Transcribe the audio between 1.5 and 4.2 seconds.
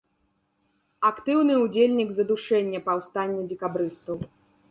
ўдзельнік задушэння паўстання дзекабрыстаў.